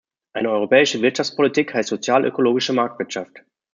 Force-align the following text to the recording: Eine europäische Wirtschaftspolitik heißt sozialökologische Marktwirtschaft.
Eine 0.33 0.49
europäische 0.49 1.03
Wirtschaftspolitik 1.03 1.75
heißt 1.75 1.89
sozialökologische 1.89 2.73
Marktwirtschaft. 2.73 3.43